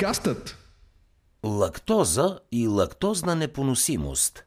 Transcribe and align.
Подкастът 0.00 0.56
Лактоза 1.44 2.38
и 2.52 2.68
лактозна 2.68 3.34
непоносимост. 3.34 4.44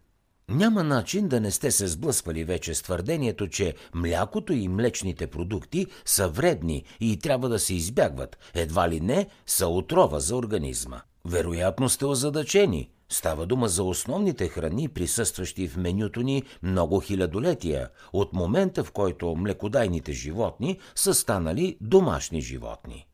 Няма 0.50 0.84
начин 0.84 1.28
да 1.28 1.40
не 1.40 1.52
сте 1.52 1.72
се 1.72 1.88
сблъсквали 1.88 2.44
вече 2.44 2.74
с 2.74 2.82
твърдението, 2.82 3.48
че 3.48 3.76
млякото 3.94 4.54
и 4.54 4.68
млечните 4.68 5.28
продукти 5.28 5.88
са 6.06 6.28
вредни 6.28 6.84
и 7.00 7.20
трябва 7.20 7.50
да 7.50 7.60
се 7.60 7.74
избягват, 7.74 8.38
едва 8.54 8.90
ли 8.90 9.00
не 9.00 9.28
са 9.46 9.68
отрова 9.68 10.20
за 10.20 10.36
организма. 10.36 11.02
Вероятно 11.26 11.90
сте 11.90 12.06
озадачени. 12.06 12.90
Става 13.10 13.46
дума 13.46 13.68
за 13.68 13.84
основните 13.84 14.48
храни, 14.48 14.88
присъстващи 14.90 15.68
в 15.68 15.78
менюто 15.78 16.22
ни 16.22 16.44
много 16.64 17.00
хилядолетия, 17.00 17.90
от 18.14 18.34
момента 18.34 18.84
в 18.84 18.92
който 18.92 19.36
млекодайните 19.36 20.14
животни 20.14 20.80
са 20.96 21.14
станали 21.14 21.78
домашни 21.82 22.42
животни. 22.42 23.08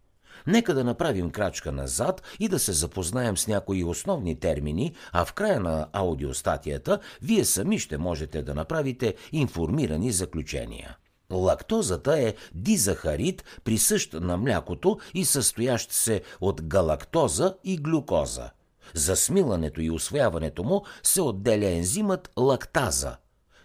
Нека 0.47 0.73
да 0.73 0.83
направим 0.83 1.29
крачка 1.29 1.71
назад 1.71 2.21
и 2.39 2.47
да 2.47 2.59
се 2.59 2.73
запознаем 2.73 3.37
с 3.37 3.47
някои 3.47 3.83
основни 3.83 4.39
термини, 4.39 4.95
а 5.11 5.25
в 5.25 5.33
края 5.33 5.59
на 5.59 5.87
аудиостатията 5.93 6.99
вие 7.21 7.45
сами 7.45 7.79
ще 7.79 7.97
можете 7.97 8.41
да 8.41 8.55
направите 8.55 9.15
информирани 9.31 10.11
заключения. 10.11 10.97
Лактозата 11.31 12.19
е 12.19 12.33
дизахарид, 12.53 13.43
присъщ 13.63 14.13
на 14.13 14.37
млякото 14.37 14.99
и 15.13 15.25
състоящ 15.25 15.91
се 15.91 16.21
от 16.41 16.61
галактоза 16.61 17.55
и 17.63 17.77
глюкоза. 17.77 18.49
За 18.93 19.15
смилането 19.15 19.81
и 19.81 19.91
освояването 19.91 20.63
му 20.63 20.83
се 21.03 21.21
отделя 21.21 21.69
ензимът 21.69 22.31
лактаза. 22.39 23.17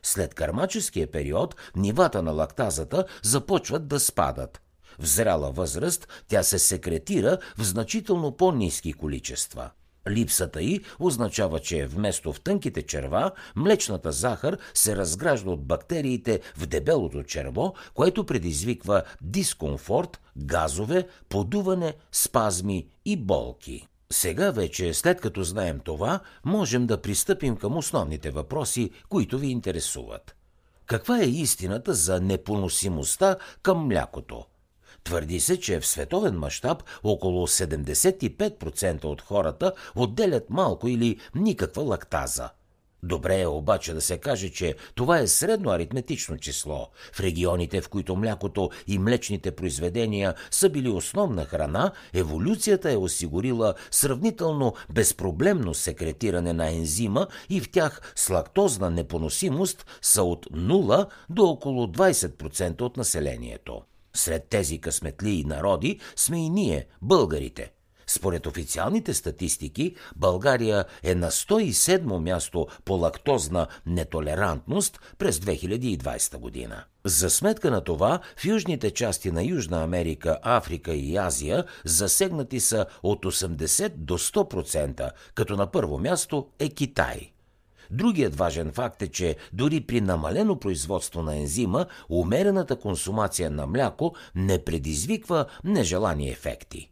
След 0.03 0.35
кармаческия 0.35 1.11
период 1.11 1.57
нивата 1.77 2.23
на 2.23 2.33
лактазата 2.33 3.05
започват 3.23 3.89
да 3.89 4.01
спадат. 4.01 4.64
В 4.99 5.07
зряла 5.07 5.51
възраст 5.51 6.09
тя 6.29 6.43
се 6.43 6.59
секретира 6.59 7.39
в 7.59 7.65
значително 7.65 8.37
по-низки 8.37 8.93
количества. 8.93 9.71
Липсата 10.11 10.63
й 10.63 10.81
означава, 10.99 11.61
че 11.61 11.87
вместо 11.87 12.33
в 12.33 12.41
тънките 12.41 12.83
черва, 12.83 13.31
млечната 13.57 14.13
захар 14.13 14.59
се 14.75 14.97
разгражда 14.97 15.51
от 15.51 15.67
бактериите 15.67 16.41
в 16.57 16.67
дебелото 16.67 17.23
черво, 17.23 17.75
което 17.95 18.27
предизвиква 18.27 19.03
дискомфорт, 19.23 20.21
газове, 20.37 21.09
подуване, 21.29 21.95
спазми 22.13 22.87
и 23.05 23.17
болки. 23.17 23.87
Сега 24.13 24.51
вече, 24.51 24.95
след 24.95 25.21
като 25.21 25.43
знаем 25.43 25.81
това, 25.85 26.21
можем 26.45 26.87
да 26.87 27.03
пристъпим 27.03 27.57
към 27.57 27.77
основните 27.77 28.31
въпроси, 28.31 28.91
които 29.09 29.39
ви 29.39 29.47
интересуват. 29.47 30.37
Каква 30.87 31.21
е 31.21 31.27
истината 31.27 31.95
за 31.95 32.21
непоносимостта 32.21 33.37
към 33.63 33.87
млякото? 33.87 34.45
Твърди 35.05 35.41
се, 35.41 35.61
че 35.61 35.81
в 35.81 35.87
световен 35.87 36.39
мащаб 36.39 36.83
около 37.05 37.47
75% 37.47 39.05
от 39.05 39.23
хората 39.23 39.73
отделят 39.95 40.51
малко 40.51 40.89
или 40.89 41.19
никаква 41.35 41.83
лактаза. 41.83 42.51
Добре 43.05 43.41
е 43.41 43.47
обаче 43.47 43.95
да 43.95 44.01
се 44.01 44.19
каже, 44.19 44.51
че 44.51 44.75
това 44.95 45.19
е 45.19 45.27
средно 45.27 45.71
аритметично 45.71 46.39
число. 46.39 46.89
В 47.13 47.21
регионите, 47.21 47.81
в 47.81 47.89
които 47.89 48.17
млякото 48.17 48.71
и 48.87 48.99
млечните 48.99 49.51
произведения 49.51 50.35
са 50.51 50.71
били 50.71 50.89
основна 50.89 51.45
храна, 51.45 51.93
еволюцията 52.15 52.93
е 52.93 52.97
осигурила 52.97 53.75
сравнително 53.91 54.75
безпроблемно 54.91 55.75
секретиране 55.75 56.53
на 56.53 56.71
ензима 56.71 57.27
и 57.51 57.61
в 57.61 57.71
тях 57.71 58.13
с 58.17 58.31
лактозна 58.31 58.91
непоносимост 58.91 59.87
са 60.03 60.23
от 60.23 60.47
0 60.47 61.07
до 61.31 61.45
около 61.45 61.87
20% 61.87 62.83
от 62.83 62.97
населението. 62.97 63.83
Сред 64.17 64.49
тези 64.49 64.79
късметлии 64.79 65.45
народи 65.45 66.01
сме 66.17 66.47
и 66.47 66.51
ние, 66.51 66.87
българите. 67.03 67.73
Според 68.07 68.47
официалните 68.47 69.15
статистики, 69.15 69.95
България 70.17 70.85
е 71.03 71.15
на 71.15 71.31
107 71.31 72.19
място 72.19 72.67
по 72.85 72.95
лактозна 72.95 73.67
нетолерантност 73.87 75.01
през 75.19 75.39
2020 75.39 76.39
година. 76.39 76.85
За 77.05 77.31
сметка 77.31 77.71
на 77.71 77.81
това, 77.81 78.21
в 78.37 78.45
южните 78.45 78.91
части 78.91 79.31
на 79.31 79.43
Южна 79.43 79.83
Америка, 79.83 80.39
Африка 80.43 80.95
и 80.95 81.17
Азия 81.17 81.65
засегнати 81.85 82.61
са 82.61 82.87
от 83.03 83.25
80 83.25 83.89
до 83.89 84.19
100%, 84.19 85.11
като 85.35 85.57
на 85.57 85.71
първо 85.71 85.99
място 85.99 86.49
е 86.59 86.69
Китай– 86.69 87.31
Другият 87.91 88.37
важен 88.37 88.73
факт 88.73 89.03
е, 89.03 89.09
че 89.09 89.37
дори 89.53 89.81
при 89.81 90.01
намалено 90.01 90.59
производство 90.59 91.23
на 91.23 91.37
ензима, 91.37 91.87
умерената 92.09 92.77
консумация 92.77 93.51
на 93.51 93.67
мляко 93.67 94.15
не 94.35 94.65
предизвиква 94.65 95.47
нежелани 95.65 96.31
ефекти. 96.31 96.91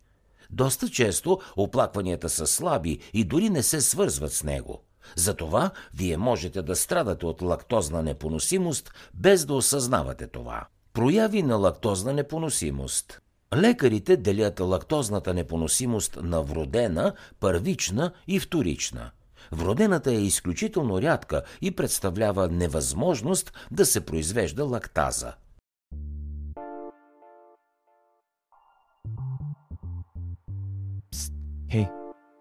Доста 0.51 0.89
често 0.89 1.41
оплакванията 1.57 2.29
са 2.29 2.47
слаби 2.47 2.99
и 3.13 3.25
дори 3.25 3.51
не 3.51 3.63
се 3.63 3.81
свързват 3.81 4.33
с 4.33 4.45
него. 4.45 4.83
Затова 5.17 5.71
вие 5.95 6.17
можете 6.17 6.63
да 6.63 6.77
страдате 6.77 7.27
от 7.27 7.43
лактозна 7.43 8.03
непоносимост, 8.03 8.93
без 9.15 9.45
да 9.45 9.55
осъзнавате 9.55 10.27
това. 10.27 10.67
Прояви 10.93 11.43
на 11.43 11.57
лактозна 11.57 12.13
непоносимост. 12.13 13.21
Лекарите 13.57 14.17
делят 14.17 14.61
лактозната 14.61 15.35
непоносимост 15.35 16.19
на 16.23 16.43
вродена, 16.43 17.13
първична 17.41 18.13
и 18.27 18.41
вторична– 18.41 19.11
Вродената 19.53 20.13
е 20.13 20.23
изключително 20.23 21.03
рядка 21.03 21.43
и 21.61 21.71
представлява 21.71 22.49
невъзможност 22.49 23.53
да 23.71 23.87
се 23.87 24.07
произвежда 24.07 24.65
лактаза. 24.65 25.35
Пст, 31.11 31.33
хей, 31.71 31.87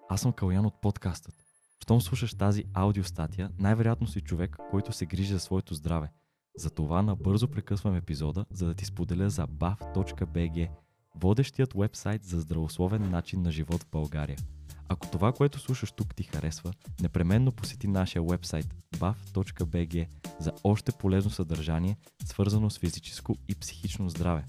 аз 0.10 0.22
съм 0.22 0.32
Калян 0.32 0.66
от 0.66 0.82
подкастът. 0.82 1.36
Щом 1.84 2.02
слушаш 2.02 2.34
тази 2.34 2.64
аудиостатия, 2.74 3.50
най-вероятно 3.60 4.08
си 4.08 4.22
човек, 4.22 4.58
който 4.72 4.92
се 4.92 5.06
грижи 5.06 5.34
за 5.34 5.40
своето 5.40 5.74
здраве. 5.74 6.12
Затова 6.58 7.02
набързо 7.02 7.48
прекъсвам 7.48 7.96
епизода, 7.96 8.46
за 8.52 8.66
да 8.66 8.74
ти 8.74 8.86
споделя 8.86 9.30
за 9.30 9.48
bav.bg, 9.48 10.70
водещият 11.16 11.74
вебсайт 11.74 12.24
за 12.24 12.40
здравословен 12.40 13.10
начин 13.10 13.42
на 13.42 13.52
живот 13.52 13.84
в 13.84 13.90
България– 13.92 14.38
ако 14.92 15.08
това, 15.08 15.32
което 15.32 15.60
слушаш 15.60 15.92
тук 15.92 16.16
ти 16.16 16.24
харесва, 16.24 16.74
непременно 17.02 17.52
посети 17.52 17.88
нашия 17.88 18.24
вебсайт 18.24 18.76
bav.bg 18.98 20.08
за 20.40 20.52
още 20.64 20.92
полезно 20.92 21.32
съдържание, 21.32 21.98
свързано 22.26 22.70
с 22.70 22.80
физическо 22.80 23.38
и 23.48 23.56
психично 23.56 24.10
здраве. 24.10 24.46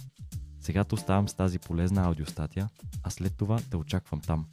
Сега 0.60 0.84
те 0.84 0.94
оставам 0.94 1.28
с 1.28 1.34
тази 1.34 1.58
полезна 1.58 2.04
аудиостатия, 2.04 2.68
а 3.02 3.10
след 3.10 3.36
това 3.36 3.58
те 3.70 3.76
очаквам 3.76 4.20
там. 4.20 4.46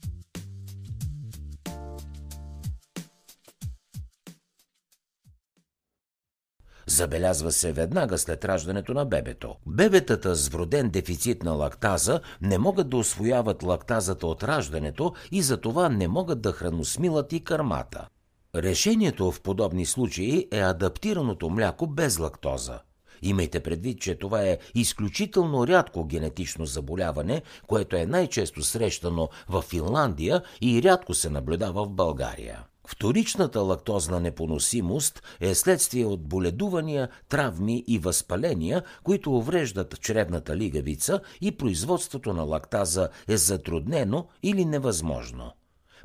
Забелязва 7.00 7.52
се 7.52 7.72
веднага 7.72 8.18
след 8.18 8.46
раждането 8.46 8.94
на 8.94 9.06
бебето. 9.06 9.56
Бебетата 9.68 10.36
с 10.36 10.48
вроден 10.48 10.90
дефицит 10.90 11.44
на 11.44 11.52
лактаза 11.52 12.22
не 12.42 12.58
могат 12.58 12.90
да 12.90 12.98
освояват 12.98 13.64
лактазата 13.64 14.28
от 14.28 14.44
раждането 14.44 15.14
и 15.32 15.42
затова 15.42 15.90
не 15.90 16.08
могат 16.08 16.42
да 16.42 16.52
храносмилат 16.52 17.34
и 17.34 17.44
кърмата. 17.44 18.08
Решението 18.56 19.32
в 19.32 19.42
подобни 19.42 19.86
случаи 19.86 20.48
е 20.52 20.60
адаптираното 20.60 21.50
мляко 21.50 21.88
без 21.88 22.20
лактоза. 22.20 22.80
Имайте 23.22 23.60
предвид, 23.60 24.02
че 24.02 24.16
това 24.16 24.42
е 24.42 24.58
изключително 24.76 25.68
рядко 25.68 26.06
генетично 26.06 26.66
заболяване, 26.66 27.42
което 27.68 27.96
е 27.96 28.06
най-често 28.06 28.64
срещано 28.64 29.30
в 29.50 29.62
Финландия 29.62 30.42
и 30.62 30.84
рядко 30.84 31.14
се 31.14 31.30
наблюдава 31.30 31.86
в 31.86 31.90
България. 31.90 32.64
Вторичната 32.92 33.62
лактозна 33.62 34.20
непоносимост 34.20 35.24
е 35.40 35.56
следствие 35.56 36.06
от 36.06 36.22
боледувания, 36.22 37.10
травми 37.30 37.84
и 37.88 38.00
възпаления, 38.00 38.84
които 39.04 39.38
увреждат 39.38 40.02
чревната 40.02 40.56
лигавица 40.56 41.20
и 41.42 41.58
производството 41.58 42.34
на 42.34 42.44
лактаза 42.44 43.10
е 43.28 43.38
затруднено 43.38 44.28
или 44.44 44.66
невъзможно. 44.66 45.52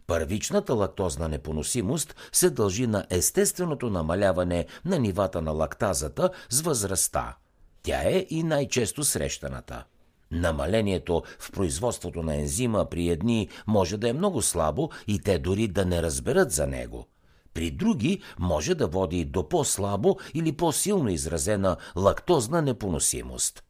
Първичната 0.06 0.74
лактозна 0.74 1.28
непоносимост 1.28 2.16
се 2.32 2.50
дължи 2.50 2.86
на 2.86 3.06
естественото 3.10 3.90
намаляване 3.90 4.66
на 4.84 4.98
нивата 4.98 5.42
на 5.42 5.50
лактазата 5.50 6.30
с 6.50 6.60
възрастта. 6.60 7.36
Тя 7.82 8.00
е 8.02 8.26
и 8.30 8.42
най-често 8.42 9.04
срещаната. 9.04 9.84
Намалението 10.34 11.22
в 11.38 11.52
производството 11.52 12.22
на 12.22 12.36
ензима 12.36 12.84
при 12.84 13.08
едни 13.08 13.48
може 13.66 13.96
да 13.96 14.08
е 14.08 14.12
много 14.12 14.42
слабо 14.42 14.90
и 15.06 15.18
те 15.18 15.38
дори 15.38 15.68
да 15.68 15.84
не 15.84 16.02
разберат 16.02 16.52
за 16.52 16.66
него. 16.66 17.06
При 17.54 17.70
други 17.70 18.22
може 18.38 18.74
да 18.74 18.86
води 18.86 19.24
до 19.24 19.48
по-слабо 19.48 20.16
или 20.34 20.52
по-силно 20.52 21.08
изразена 21.08 21.76
лактозна 21.96 22.62
непоносимост. 22.62 23.64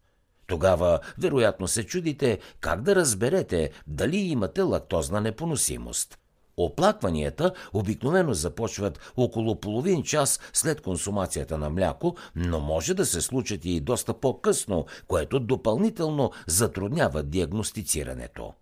Тогава, 0.46 1.00
вероятно, 1.18 1.68
се 1.68 1.86
чудите 1.86 2.38
как 2.60 2.82
да 2.82 2.96
разберете 2.96 3.70
дали 3.86 4.16
имате 4.16 4.62
лактозна 4.62 5.20
непоносимост– 5.20 6.18
Оплакванията 6.56 7.52
обикновено 7.72 8.34
започват 8.34 9.12
около 9.16 9.60
половин 9.60 10.02
час 10.02 10.40
след 10.52 10.80
консумацията 10.80 11.58
на 11.58 11.70
мляко, 11.70 12.16
но 12.36 12.60
може 12.60 12.94
да 12.94 13.06
се 13.06 13.20
случат 13.20 13.64
и 13.64 13.80
доста 13.80 14.14
по-късно, 14.14 14.86
което 15.08 15.40
допълнително 15.40 16.30
затруднява 16.46 17.22
диагностицирането. 17.22 18.52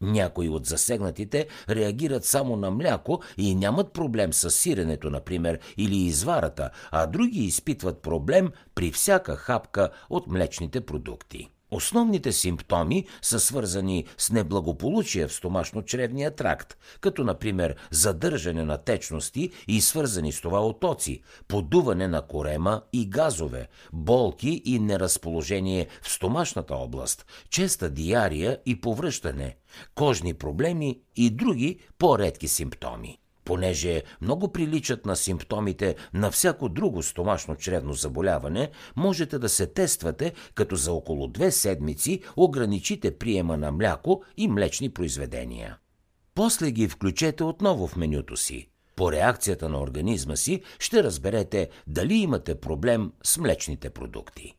Някои 0.00 0.48
от 0.48 0.66
засегнатите 0.66 1.46
реагират 1.68 2.24
само 2.24 2.56
на 2.56 2.70
мляко 2.70 3.20
и 3.38 3.54
нямат 3.54 3.92
проблем 3.92 4.32
с 4.32 4.50
сиренето, 4.50 5.10
например, 5.10 5.58
или 5.76 5.96
изварата, 5.96 6.70
а 6.90 7.06
други 7.06 7.40
изпитват 7.40 8.02
проблем 8.02 8.50
при 8.74 8.92
всяка 8.92 9.36
хапка 9.36 9.90
от 10.10 10.26
млечните 10.26 10.80
продукти. 10.80 11.48
Основните 11.72 12.32
симптоми 12.32 13.06
са 13.22 13.40
свързани 13.40 14.04
с 14.18 14.30
неблагополучие 14.30 15.26
в 15.26 15.32
стомашно-чревния 15.32 16.36
тракт, 16.36 16.76
като 17.00 17.24
например 17.24 17.76
задържане 17.90 18.64
на 18.64 18.78
течности 18.78 19.50
и 19.68 19.80
свързани 19.80 20.32
с 20.32 20.40
това 20.40 20.66
отоци, 20.66 21.22
подуване 21.48 22.08
на 22.08 22.22
корема 22.22 22.82
и 22.92 23.08
газове, 23.08 23.68
болки 23.92 24.62
и 24.64 24.78
неразположение 24.78 25.88
в 26.02 26.08
стомашната 26.08 26.74
област, 26.74 27.26
честа 27.50 27.90
диария 27.90 28.58
и 28.66 28.80
повръщане, 28.80 29.56
кожни 29.94 30.34
проблеми 30.34 31.00
и 31.16 31.30
други 31.30 31.78
по-редки 31.98 32.48
симптоми 32.48 33.21
понеже 33.44 34.02
много 34.20 34.52
приличат 34.52 35.06
на 35.06 35.16
симптомите 35.16 35.96
на 36.14 36.30
всяко 36.30 36.68
друго 36.68 37.02
стомашно-чревно 37.02 37.92
заболяване, 37.92 38.70
можете 38.96 39.38
да 39.38 39.48
се 39.48 39.66
тествате, 39.66 40.32
като 40.54 40.76
за 40.76 40.92
около 40.92 41.28
две 41.28 41.50
седмици 41.50 42.22
ограничите 42.36 43.18
приема 43.18 43.56
на 43.56 43.72
мляко 43.72 44.22
и 44.36 44.48
млечни 44.48 44.88
произведения. 44.88 45.76
После 46.34 46.70
ги 46.70 46.88
включете 46.88 47.44
отново 47.44 47.86
в 47.86 47.96
менюто 47.96 48.36
си. 48.36 48.68
По 48.96 49.12
реакцията 49.12 49.68
на 49.68 49.80
организма 49.80 50.36
си 50.36 50.62
ще 50.78 51.02
разберете 51.02 51.68
дали 51.86 52.14
имате 52.14 52.54
проблем 52.54 53.12
с 53.22 53.38
млечните 53.38 53.90
продукти. 53.90 54.54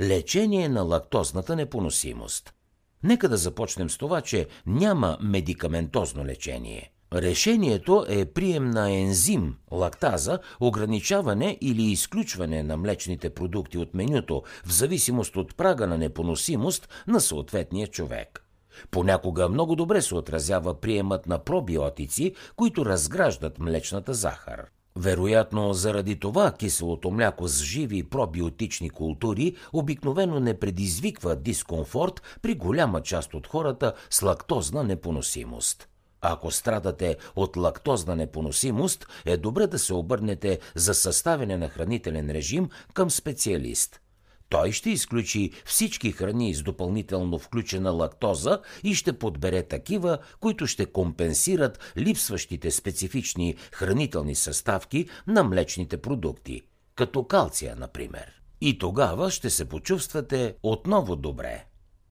Лечение 0.00 0.68
на 0.68 0.82
лактозната 0.82 1.56
непоносимост. 1.56 2.54
Нека 3.02 3.28
да 3.28 3.36
започнем 3.36 3.90
с 3.90 3.98
това, 3.98 4.20
че 4.20 4.46
няма 4.66 5.18
медикаментозно 5.20 6.24
лечение– 6.24 6.92
Решението 7.14 8.06
е 8.08 8.24
прием 8.24 8.70
на 8.70 8.90
ензим, 8.90 9.56
лактаза, 9.70 10.38
ограничаване 10.60 11.58
или 11.60 11.82
изключване 11.82 12.62
на 12.62 12.76
млечните 12.76 13.30
продукти 13.30 13.78
от 13.78 13.94
менюто 13.94 14.42
в 14.64 14.72
зависимост 14.72 15.36
от 15.36 15.56
прага 15.56 15.86
на 15.86 15.98
непоносимост 15.98 16.88
на 17.06 17.20
съответния 17.20 17.86
човек. 17.86 18.44
Понякога 18.90 19.48
много 19.48 19.76
добре 19.76 20.02
се 20.02 20.14
отразява 20.14 20.80
приемът 20.80 21.26
на 21.26 21.38
пробиотици, 21.38 22.34
които 22.56 22.86
разграждат 22.86 23.58
млечната 23.58 24.14
захар. 24.14 24.66
Вероятно, 24.96 25.72
заради 25.74 26.18
това 26.18 26.52
киселото 26.52 27.10
мляко 27.10 27.48
с 27.48 27.62
живи 27.62 28.02
пробиотични 28.02 28.90
култури 28.90 29.56
обикновено 29.72 30.40
не 30.40 30.58
предизвиква 30.58 31.36
дискомфорт 31.36 32.22
при 32.42 32.54
голяма 32.54 33.02
част 33.02 33.34
от 33.34 33.46
хората 33.46 33.92
с 34.10 34.22
лактозна 34.22 34.84
непоносимост. 34.84 35.87
Ако 36.20 36.50
страдате 36.50 37.16
от 37.36 37.56
лактозна 37.56 38.16
непоносимост, 38.16 39.06
е 39.24 39.36
добре 39.36 39.66
да 39.66 39.78
се 39.78 39.94
обърнете 39.94 40.58
за 40.74 40.94
съставяне 40.94 41.56
на 41.56 41.68
хранителен 41.68 42.30
режим 42.30 42.68
към 42.94 43.10
специалист. 43.10 44.00
Той 44.48 44.72
ще 44.72 44.90
изключи 44.90 45.50
всички 45.64 46.12
храни 46.12 46.54
с 46.54 46.62
допълнително 46.62 47.38
включена 47.38 47.90
лактоза 47.90 48.60
и 48.82 48.94
ще 48.94 49.18
подбере 49.18 49.62
такива, 49.62 50.18
които 50.40 50.66
ще 50.66 50.86
компенсират 50.86 51.78
липсващите 51.96 52.70
специфични 52.70 53.56
хранителни 53.72 54.34
съставки 54.34 55.08
на 55.26 55.44
млечните 55.44 55.96
продукти, 55.96 56.62
като 56.94 57.24
калция, 57.24 57.76
например. 57.76 58.32
И 58.60 58.78
тогава 58.78 59.30
ще 59.30 59.50
се 59.50 59.64
почувствате 59.64 60.54
отново 60.62 61.16
добре. 61.16 61.67